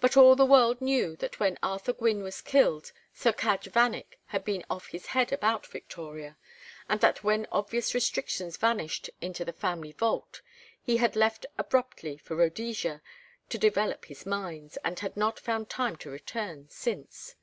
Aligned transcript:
But 0.00 0.16
all 0.16 0.34
the 0.34 0.46
world 0.46 0.80
knew 0.80 1.14
that 1.16 1.38
when 1.40 1.58
Arthur 1.62 1.92
Gwynne 1.92 2.22
was 2.22 2.40
killed 2.40 2.90
Sir 3.12 3.34
Cadge 3.34 3.66
Vanneck 3.70 4.16
had 4.28 4.42
been 4.42 4.64
off 4.70 4.86
his 4.86 5.08
head 5.08 5.30
about 5.30 5.66
Victoria; 5.66 6.38
and 6.88 7.02
that 7.02 7.22
when 7.22 7.46
obvious 7.52 7.92
restrictions 7.94 8.56
vanished 8.56 9.10
into 9.20 9.44
the 9.44 9.52
family 9.52 9.92
vault 9.92 10.40
he 10.82 10.96
had 10.96 11.16
left 11.16 11.44
abruptly 11.58 12.16
for 12.16 12.34
Rhodesia 12.34 13.02
to 13.50 13.58
develop 13.58 14.06
his 14.06 14.24
mines, 14.24 14.78
and 14.86 15.00
had 15.00 15.18
not 15.18 15.38
found 15.38 15.68
time 15.68 15.96
to 15.96 16.08
return 16.08 16.70
since. 16.70 17.34